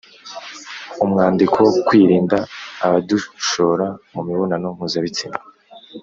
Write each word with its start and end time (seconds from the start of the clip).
Umwandiko 1.03 1.59
Kwirinda 1.87 2.37
Abadushora 2.85 3.87
Mu 4.13 4.21
Mibonano 4.27 4.65
Mpuzabitsina 4.75 5.37